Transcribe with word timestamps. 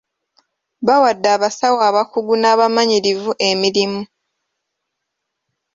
Bawadde 0.85 1.27
abasawo 1.35 1.79
abakugu 1.89 2.33
n'abamanyirivu 2.41 3.31
emirimu. 3.49 4.03